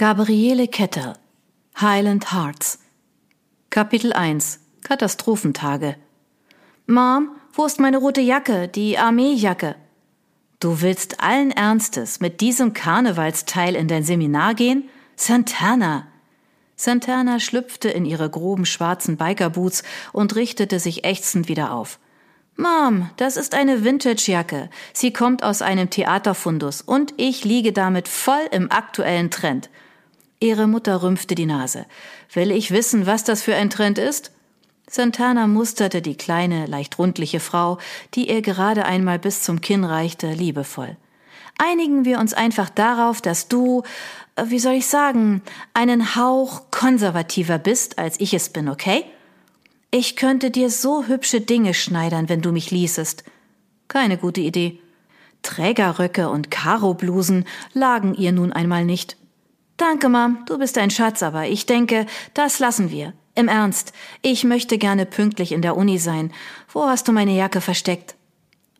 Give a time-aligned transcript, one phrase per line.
[0.00, 1.12] Gabriele Kettel
[1.78, 2.78] Highland Hearts
[3.68, 5.96] Kapitel 1 Katastrophentage
[6.86, 9.76] Mom, wo ist meine rote Jacke, die Armeejacke?
[10.58, 14.88] Du willst allen Ernstes mit diesem Karnevalsteil in dein Seminar gehen?
[15.16, 16.06] Santana!
[16.76, 19.82] Santana schlüpfte in ihre groben schwarzen Bikerboots
[20.14, 21.98] und richtete sich ächzend wieder auf.
[22.56, 24.70] Mom, das ist eine Vintage-Jacke.
[24.94, 29.68] Sie kommt aus einem Theaterfundus und ich liege damit voll im aktuellen Trend.
[30.40, 31.84] Ihre Mutter rümpfte die Nase.
[32.32, 34.32] Will ich wissen, was das für ein Trend ist?
[34.88, 37.78] Santana musterte die kleine, leicht rundliche Frau,
[38.14, 40.96] die ihr gerade einmal bis zum Kinn reichte, liebevoll.
[41.58, 43.82] Einigen wir uns einfach darauf, dass du,
[44.36, 45.42] äh, wie soll ich sagen,
[45.74, 49.04] einen Hauch konservativer bist, als ich es bin, okay?
[49.90, 53.24] Ich könnte dir so hübsche Dinge schneidern, wenn du mich ließest.
[53.88, 54.80] Keine gute Idee.
[55.42, 59.19] Trägerröcke und Karoblusen lagen ihr nun einmal nicht.
[59.80, 63.14] Danke, Mom, du bist ein Schatz, aber ich denke, das lassen wir.
[63.34, 66.34] Im Ernst, ich möchte gerne pünktlich in der Uni sein.
[66.70, 68.14] Wo hast du meine Jacke versteckt?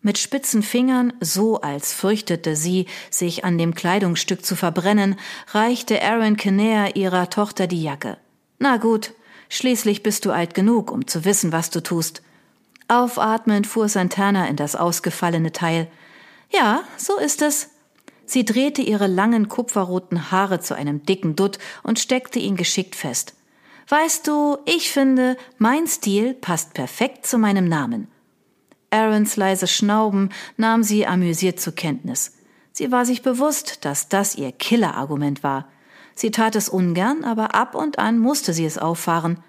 [0.02, 5.16] Mit spitzen Fingern, so als fürchtete sie, sich an dem Kleidungsstück zu verbrennen,
[5.52, 8.19] reichte Aaron Kinnear ihrer Tochter die Jacke.
[8.58, 9.14] Na gut,
[9.52, 12.22] Schließlich bist du alt genug, um zu wissen, was du tust.
[12.89, 15.89] Aufatmend fuhr Santana in das ausgefallene Teil.
[16.50, 17.69] Ja, so ist es.
[18.31, 23.34] Sie drehte ihre langen kupferroten Haare zu einem dicken Dutt und steckte ihn geschickt fest.
[23.89, 28.06] Weißt du, ich finde, mein Stil passt perfekt zu meinem Namen.
[28.91, 32.36] Aarons leise Schnauben nahm sie amüsiert zur Kenntnis.
[32.70, 35.67] Sie war sich bewusst, dass das ihr Killerargument war.
[36.14, 39.42] Sie tat es ungern, aber ab und an musste sie es auffahren.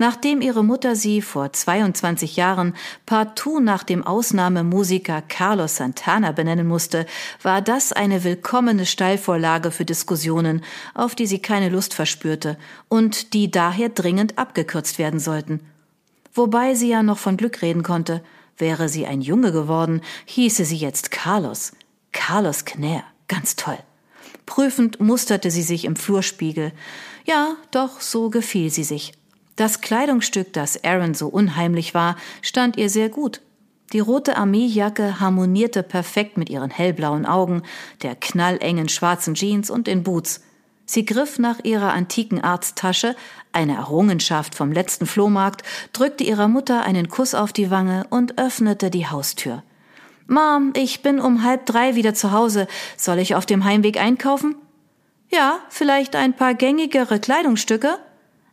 [0.00, 7.04] Nachdem ihre Mutter sie vor 22 Jahren partout nach dem Ausnahmemusiker Carlos Santana benennen musste,
[7.42, 10.62] war das eine willkommene Steilvorlage für Diskussionen,
[10.94, 12.56] auf die sie keine Lust verspürte
[12.88, 15.60] und die daher dringend abgekürzt werden sollten.
[16.32, 18.22] Wobei sie ja noch von Glück reden konnte.
[18.56, 21.72] Wäre sie ein Junge geworden, hieße sie jetzt Carlos.
[22.12, 23.02] Carlos Knär.
[23.26, 23.78] Ganz toll.
[24.46, 26.72] Prüfend musterte sie sich im Flurspiegel.
[27.26, 29.17] Ja, doch so gefiel sie sich.
[29.58, 33.40] Das Kleidungsstück, das Aaron so unheimlich war, stand ihr sehr gut.
[33.92, 37.64] Die rote Armeejacke harmonierte perfekt mit ihren hellblauen Augen,
[38.02, 40.44] der knallengen schwarzen Jeans und den Boots.
[40.86, 43.16] Sie griff nach ihrer antiken Arzttasche,
[43.50, 48.90] eine Errungenschaft vom letzten Flohmarkt, drückte ihrer Mutter einen Kuss auf die Wange und öffnete
[48.90, 49.64] die Haustür.
[50.28, 52.68] Mom, ich bin um halb drei wieder zu Hause.
[52.96, 54.54] Soll ich auf dem Heimweg einkaufen?
[55.30, 57.98] Ja, vielleicht ein paar gängigere Kleidungsstücke?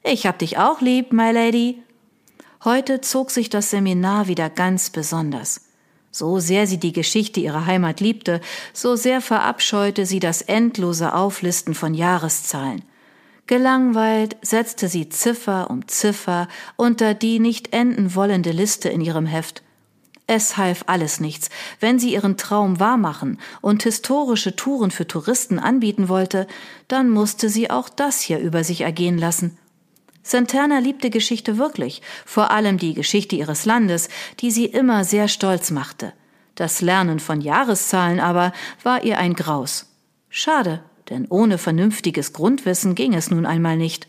[0.07, 1.81] Ich hab dich auch lieb, my lady.
[2.63, 5.61] Heute zog sich das Seminar wieder ganz besonders.
[6.11, 8.39] So sehr sie die Geschichte ihrer Heimat liebte,
[8.71, 12.83] so sehr verabscheute sie das endlose Auflisten von Jahreszahlen.
[13.47, 19.63] Gelangweilt setzte sie Ziffer um Ziffer unter die nicht enden wollende Liste in ihrem Heft.
[20.27, 21.49] Es half alles nichts.
[21.79, 26.45] Wenn sie ihren Traum wahrmachen und historische Touren für Touristen anbieten wollte,
[26.87, 29.57] dann musste sie auch das hier über sich ergehen lassen.
[30.28, 34.09] Santana liebte Geschichte wirklich, vor allem die Geschichte ihres Landes,
[34.40, 36.13] die sie immer sehr stolz machte.
[36.56, 39.94] Das Lernen von Jahreszahlen aber war ihr ein Graus.
[40.30, 44.08] Schade, denn ohne vernünftiges Grundwissen ging es nun einmal nicht.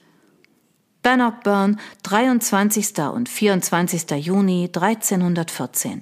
[1.03, 2.99] Bannockburn, 23.
[3.13, 4.11] und 24.
[4.13, 6.01] Juni 1314.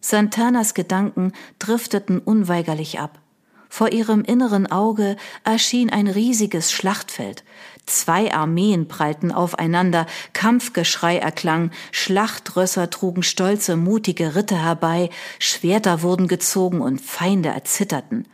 [0.00, 3.20] Santanas Gedanken drifteten unweigerlich ab.
[3.68, 7.44] Vor ihrem inneren Auge erschien ein riesiges Schlachtfeld.
[7.86, 16.80] Zwei Armeen prallten aufeinander, Kampfgeschrei erklang, Schlachtrösser trugen stolze, mutige Ritter herbei, Schwerter wurden gezogen
[16.80, 18.26] und Feinde erzitterten.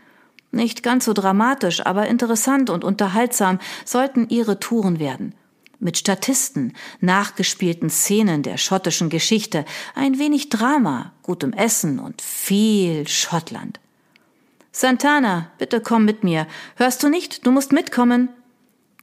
[0.51, 5.35] Nicht ganz so dramatisch, aber interessant und unterhaltsam sollten ihre Touren werden
[5.83, 9.65] mit Statisten, nachgespielten Szenen der schottischen Geschichte,
[9.95, 13.81] ein wenig Drama, gutem Essen und viel Schottland.
[14.73, 16.47] Santana, bitte komm mit mir.
[16.77, 17.47] Hörst du nicht?
[17.47, 18.31] Du musst mitkommen.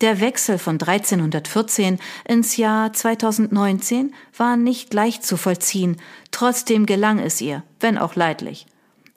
[0.02, 5.98] Der Wechsel von 1314 ins Jahr 2019 war nicht leicht zu vollziehen,
[6.32, 8.66] trotzdem gelang es ihr, wenn auch leidlich.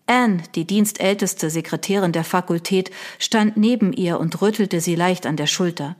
[0.07, 5.47] Anne, die dienstälteste Sekretärin der Fakultät, stand neben ihr und rüttelte sie leicht an der
[5.47, 5.97] Schulter.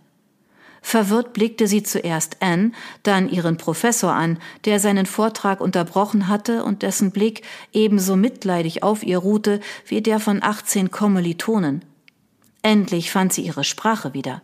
[0.83, 2.73] Verwirrt blickte sie zuerst Anne,
[3.05, 7.43] dann ihren Professor an, der seinen Vortrag unterbrochen hatte und dessen Blick
[7.73, 11.85] ebenso mitleidig auf ihr ruhte wie der von 18 Kommilitonen.
[12.63, 14.43] Endlich fand sie ihre Sprache wieder.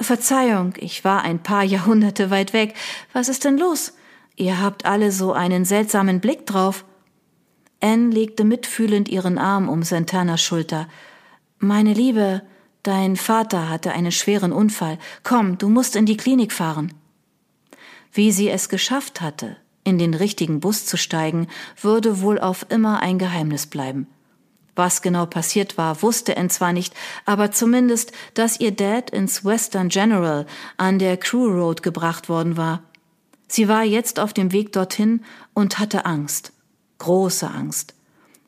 [0.00, 2.74] Verzeihung, ich war ein paar Jahrhunderte weit weg.
[3.12, 3.92] Was ist denn los?
[4.36, 6.84] Ihr habt alle so einen seltsamen Blick drauf.
[7.80, 10.88] Anne legte mitfühlend ihren Arm um Santanas Schulter.
[11.58, 12.42] Meine Liebe,
[12.82, 14.98] Dein Vater hatte einen schweren Unfall.
[15.22, 16.92] Komm, du musst in die Klinik fahren.
[18.12, 21.46] Wie sie es geschafft hatte, in den richtigen Bus zu steigen,
[21.80, 24.08] würde wohl auf immer ein Geheimnis bleiben.
[24.74, 26.94] Was genau passiert war, wusste Anne zwar nicht,
[27.24, 30.46] aber zumindest, dass ihr Dad ins Western General
[30.76, 32.82] an der Crew Road gebracht worden war.
[33.46, 36.52] Sie war jetzt auf dem Weg dorthin und hatte Angst.
[36.98, 37.94] Große Angst.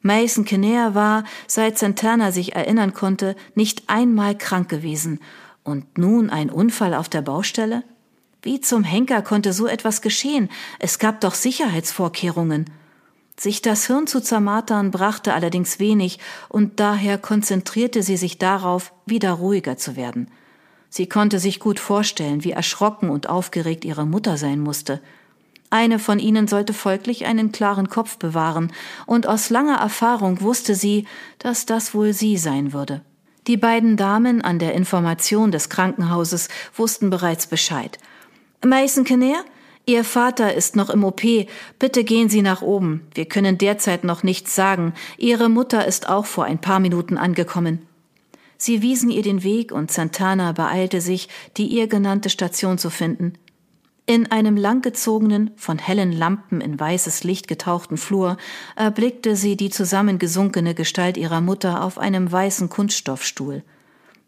[0.05, 5.19] Mason Kinnear war, seit Santana sich erinnern konnte, nicht einmal krank gewesen.
[5.63, 7.85] Und nun ein Unfall auf der Baustelle?
[8.43, 10.51] Wie zum Henker konnte so etwas geschehen?
[10.79, 12.67] Es gab doch Sicherheitsvorkehrungen.
[13.41, 16.19] Sich das Hirn zu zermartern brachte allerdings wenig,
[16.51, 20.31] und daher konzentrierte sie sich darauf, wieder ruhiger zu werden.
[20.91, 25.01] Sie konnte sich gut vorstellen, wie erschrocken und aufgeregt ihre Mutter sein musste.
[25.75, 28.73] Eine von ihnen sollte folglich einen klaren Kopf bewahren,
[29.07, 31.05] und aus langer Erfahrung wusste sie,
[31.41, 33.01] dass das wohl sie sein würde.
[33.49, 37.99] Die beiden Damen an der Information des Krankenhauses wussten bereits Bescheid.
[38.65, 39.45] Mason Kinnear,
[39.85, 41.23] Ihr Vater ist noch im OP.
[41.81, 43.09] Bitte gehen Sie nach oben.
[43.13, 44.95] Wir können derzeit noch nichts sagen.
[45.19, 47.85] Ihre Mutter ist auch vor ein paar Minuten angekommen.
[48.57, 53.33] Sie wiesen ihr den Weg und Santana beeilte sich, die ihr genannte Station zu finden.
[54.07, 58.37] In einem langgezogenen, von hellen Lampen in weißes Licht getauchten Flur
[58.77, 63.63] erblickte sie die zusammengesunkene Gestalt ihrer Mutter auf einem weißen Kunststoffstuhl.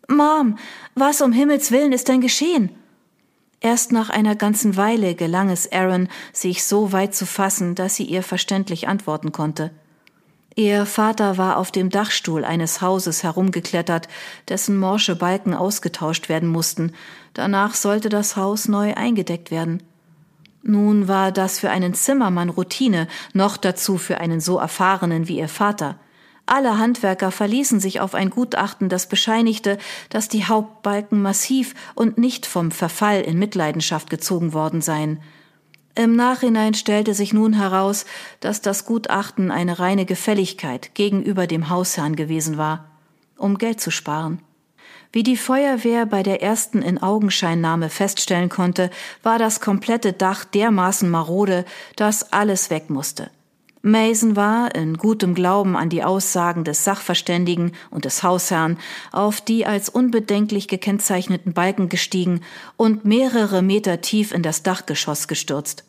[0.09, 0.57] Mom,
[0.95, 2.71] was um Himmels willen ist denn geschehen?
[3.61, 8.05] Erst nach einer ganzen Weile gelang es Aaron, sich so weit zu fassen, dass sie
[8.05, 9.73] ihr verständlich antworten konnte.
[10.59, 14.09] Ihr Vater war auf dem Dachstuhl eines Hauses herumgeklettert,
[14.49, 16.93] dessen morsche Balken ausgetauscht werden mussten.
[17.37, 19.83] Danach sollte das Haus neu eingedeckt werden.
[20.63, 25.51] Nun war das für einen Zimmermann Routine, noch dazu für einen so erfahrenen wie ihr
[25.51, 26.01] Vater.
[26.47, 29.77] Alle Handwerker verließen sich auf ein Gutachten, das bescheinigte,
[30.09, 35.21] dass die Hauptbalken massiv und nicht vom Verfall in Mitleidenschaft gezogen worden seien.
[35.95, 38.07] Im Nachhinein stellte sich nun heraus,
[38.41, 42.87] dass das Gutachten eine reine Gefälligkeit gegenüber dem Hausherrn gewesen war,
[43.37, 44.41] um Geld zu sparen.
[45.17, 48.91] Wie die Feuerwehr bei der ersten in Augenscheinnahme feststellen konnte,
[49.23, 51.65] war das komplette Dach dermaßen marode,
[51.97, 53.31] dass alles weg musste.
[53.81, 58.77] Mason war, in gutem Glauben an die Aussagen des Sachverständigen und des Hausherrn,
[59.11, 62.43] auf die als unbedenklich gekennzeichneten Balken gestiegen
[62.77, 65.85] und mehrere Meter tief in das Dachgeschoss gestürzt.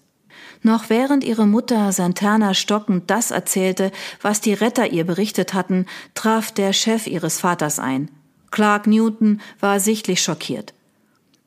[0.61, 3.91] Noch während ihre Mutter Santana stockend das erzählte,
[4.21, 8.09] was die Retter ihr berichtet hatten, traf der Chef ihres Vaters ein.
[8.51, 10.73] Clark Newton war sichtlich schockiert.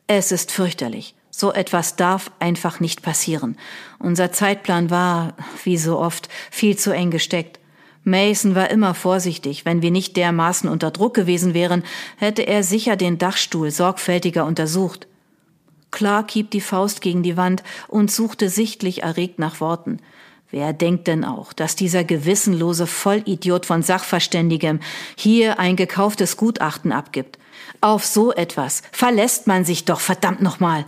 [0.07, 1.15] Es ist fürchterlich.
[1.31, 3.57] So etwas darf einfach nicht passieren.
[3.99, 7.61] Unser Zeitplan war, wie so oft, viel zu eng gesteckt.
[8.05, 9.65] Mason war immer vorsichtig.
[9.65, 11.85] Wenn wir nicht dermaßen unter Druck gewesen wären,
[12.17, 15.07] hätte er sicher den Dachstuhl sorgfältiger untersucht.
[15.91, 19.99] Clark hieb die Faust gegen die Wand und suchte sichtlich erregt nach Worten.
[20.51, 24.81] Wer denkt denn auch, dass dieser gewissenlose Vollidiot von Sachverständigem
[25.17, 27.39] hier ein gekauftes Gutachten abgibt?
[27.81, 30.87] Auf so etwas verlässt man sich doch verdammt nochmal.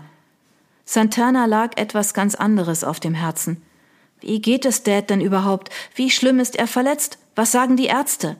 [0.85, 3.62] Santana lag etwas ganz anderes auf dem Herzen.
[4.20, 5.70] Wie geht es Dad denn überhaupt?
[5.94, 7.19] Wie schlimm ist er verletzt?
[7.35, 8.37] Was sagen die Ärzte?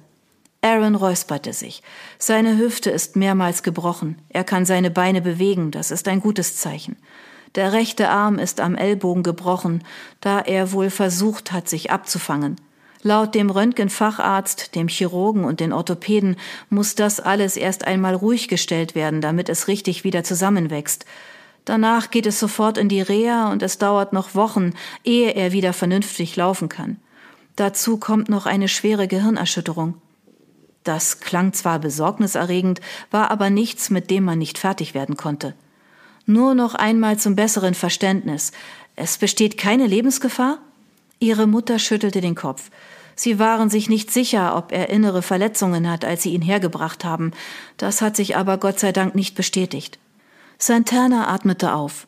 [0.60, 1.82] Aaron räusperte sich.
[2.18, 4.18] Seine Hüfte ist mehrmals gebrochen.
[4.28, 6.97] Er kann seine Beine bewegen, das ist ein gutes Zeichen.
[7.54, 9.85] Der rechte Arm ist am Ellbogen gebrochen,
[10.21, 12.56] da er wohl versucht hat, sich abzufangen.
[13.02, 16.37] Laut dem Röntgenfacharzt, dem Chirurgen und den Orthopäden
[16.71, 21.04] muss das alles erst einmal ruhig gestellt werden, damit es richtig wieder zusammenwächst.
[21.64, 25.73] Danach geht es sofort in die Reha und es dauert noch Wochen, ehe er wieder
[25.73, 26.97] vernünftig laufen kann.
[27.56, 29.94] Dazu kommt noch eine schwere Gehirnerschütterung.
[30.85, 32.80] Das klang zwar besorgniserregend,
[33.11, 35.54] war aber nichts, mit dem man nicht fertig werden konnte.
[36.26, 38.52] Nur noch einmal zum besseren Verständnis.
[38.97, 40.59] Es besteht keine Lebensgefahr?
[41.19, 42.71] Ihre Mutter schüttelte den Kopf.
[43.14, 47.33] Sie waren sich nicht sicher, ob er innere Verletzungen hat, als sie ihn hergebracht haben.
[47.76, 49.99] Das hat sich aber Gott sei Dank nicht bestätigt.
[50.59, 52.07] Santana atmete auf.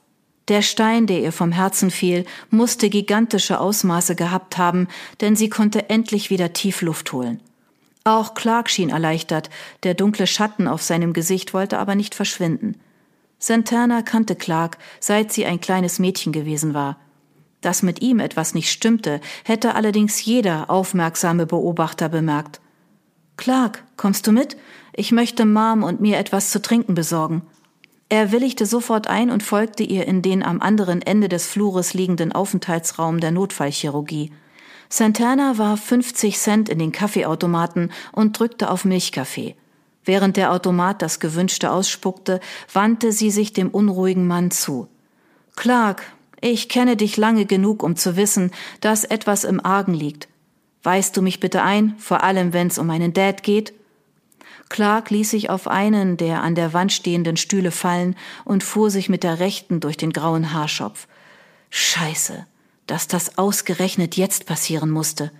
[0.48, 4.88] Der Stein, der ihr vom Herzen fiel, musste gigantische Ausmaße gehabt haben,
[5.20, 7.40] denn sie konnte endlich wieder tief Luft holen.
[8.04, 9.48] Auch Clark schien erleichtert,
[9.82, 12.78] der dunkle Schatten auf seinem Gesicht wollte aber nicht verschwinden.
[13.38, 16.98] Santana kannte Clark, seit sie ein kleines Mädchen gewesen war.
[17.60, 22.60] Dass mit ihm etwas nicht stimmte, hätte allerdings jeder aufmerksame Beobachter bemerkt.
[23.36, 24.56] Clark, kommst du mit?
[24.92, 27.42] Ich möchte Mom und mir etwas zu trinken besorgen.
[28.08, 32.32] Er willigte sofort ein und folgte ihr in den am anderen Ende des Flures liegenden
[32.32, 34.30] Aufenthaltsraum der Notfallchirurgie.
[34.88, 39.56] Santana warf 50 Cent in den Kaffeeautomaten und drückte auf Milchkaffee.
[40.04, 42.40] Während der Automat das Gewünschte ausspuckte,
[42.72, 44.88] wandte sie sich dem unruhigen Mann zu.
[45.56, 46.02] Clark,
[46.40, 50.28] ich kenne dich lange genug, um zu wissen, dass etwas im Argen liegt.
[50.82, 53.72] Weist du mich bitte ein, vor allem wenn es um meinen Dad geht?
[54.68, 59.08] Clark ließ sich auf einen der an der Wand stehenden Stühle fallen und fuhr sich
[59.08, 61.06] mit der rechten durch den grauen Haarschopf.
[61.70, 62.46] Scheiße,
[62.86, 65.30] dass das ausgerechnet jetzt passieren musste.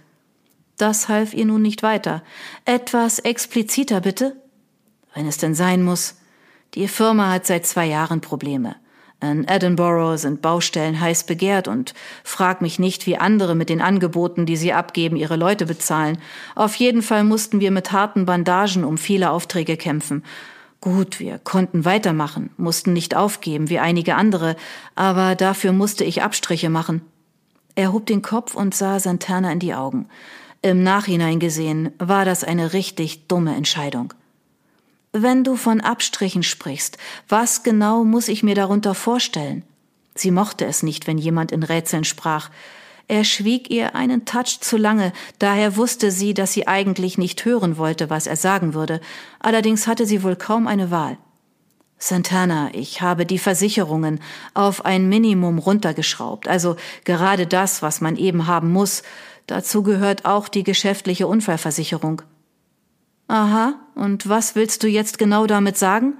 [0.76, 2.23] Das half ihr nun nicht weiter.
[2.64, 4.37] Etwas expliziter bitte?
[5.14, 6.16] Wenn es denn sein muss.
[6.75, 8.76] Die Firma hat seit zwei Jahren Probleme.
[9.23, 11.94] In Edinburgh sind Baustellen heiß begehrt und
[12.25, 16.18] frag mich nicht, wie andere mit den Angeboten, die sie abgeben, ihre Leute bezahlen.
[16.54, 20.25] Auf jeden Fall mussten wir mit harten Bandagen um viele Aufträge kämpfen.
[20.80, 24.56] Gut, wir konnten weitermachen, mussten nicht aufgeben wie einige andere,
[24.94, 27.00] aber dafür musste ich Abstriche machen.
[27.76, 30.09] Er hob den Kopf und sah Santana in die Augen.
[30.61, 34.12] Im Nachhinein gesehen war das eine richtig dumme Entscheidung.
[35.16, 39.62] Wenn du von Abstrichen sprichst, was genau muss ich mir darunter vorstellen?
[40.16, 42.50] Sie mochte es nicht, wenn jemand in Rätseln sprach.
[43.06, 47.78] Er schwieg ihr einen Touch zu lange, daher wusste sie, dass sie eigentlich nicht hören
[47.78, 49.00] wollte, was er sagen würde.
[49.38, 51.16] Allerdings hatte sie wohl kaum eine Wahl.
[51.97, 54.18] Santana, ich habe die Versicherungen
[54.52, 59.04] auf ein Minimum runtergeschraubt, also gerade das, was man eben haben muss.
[59.47, 62.23] Dazu gehört auch die geschäftliche Unfallversicherung.
[63.28, 66.14] Aha, und was willst du jetzt genau damit sagen?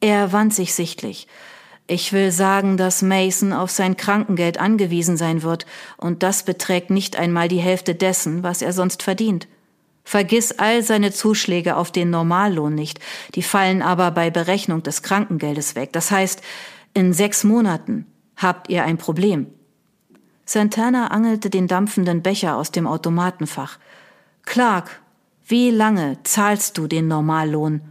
[0.00, 1.28] Er wand sich sichtlich.
[1.86, 5.66] Ich will sagen, dass Mason auf sein Krankengeld angewiesen sein wird,
[5.98, 9.48] und das beträgt nicht einmal die Hälfte dessen, was er sonst verdient.
[10.02, 13.00] Vergiss all seine Zuschläge auf den Normallohn nicht,
[13.34, 15.92] die fallen aber bei Berechnung des Krankengeldes weg.
[15.92, 16.42] Das heißt,
[16.94, 19.46] in sechs Monaten habt ihr ein Problem.
[20.46, 23.78] Santana angelte den dampfenden Becher aus dem Automatenfach.
[24.44, 25.00] Clark,
[25.46, 27.82] wie lange zahlst du den Normallohn?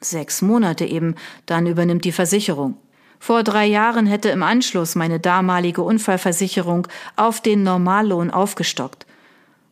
[0.00, 1.14] Sechs Monate eben,
[1.46, 2.76] dann übernimmt die Versicherung.
[3.20, 9.06] Vor drei Jahren hätte im Anschluss meine damalige Unfallversicherung auf den Normallohn aufgestockt.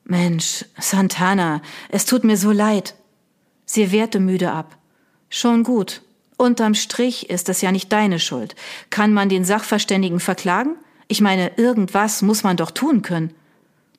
[0.05, 2.95] Mensch, Santana, es tut mir so leid.
[3.67, 4.77] Sie wehrte müde ab.
[5.29, 6.03] Schon gut.
[6.37, 8.55] Unterm Strich ist es ja nicht deine Schuld.
[8.91, 10.77] Kann man den Sachverständigen verklagen?
[11.09, 13.35] Ich meine, irgendwas muss man doch tun können.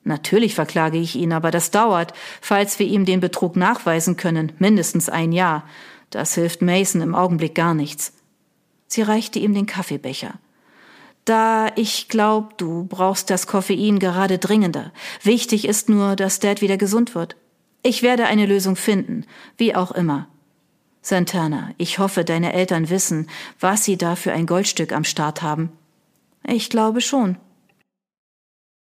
[0.04, 5.08] Natürlich verklage ich ihn, aber das dauert, falls wir ihm den Betrug nachweisen können, mindestens
[5.08, 5.64] ein Jahr.
[6.10, 8.12] Das hilft Mason im Augenblick gar nichts.
[8.86, 10.34] Sie reichte ihm den Kaffeebecher.
[11.24, 14.92] Da ich glaub, du brauchst das Koffein gerade dringender.
[15.22, 17.36] Wichtig ist nur, dass Dad wieder gesund wird.
[17.82, 19.24] Ich werde eine Lösung finden,
[19.56, 20.28] wie auch immer.
[21.00, 25.72] Santana, ich hoffe, deine Eltern wissen, was sie da für ein Goldstück am Start haben.
[26.46, 27.36] Ich glaube schon.